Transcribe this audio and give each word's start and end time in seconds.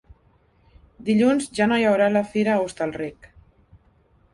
Dilluns 1.11 1.47
ja 1.59 1.69
no 1.69 1.79
hi 1.83 1.87
haurà 1.91 2.11
la 2.17 2.27
fira 2.33 2.59
a 2.59 2.67
Hostalric. 2.67 3.33